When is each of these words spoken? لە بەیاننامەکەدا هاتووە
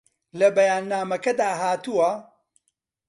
لە 0.39 0.47
بەیاننامەکەدا 0.55 1.49
هاتووە 1.61 2.11